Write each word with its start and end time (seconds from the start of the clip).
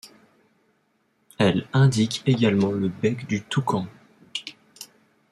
Elle 1.37 1.67
indique 1.73 2.23
également 2.25 2.71
le 2.71 2.87
bec 2.89 3.27
du 3.27 3.43
toucan. 3.43 3.85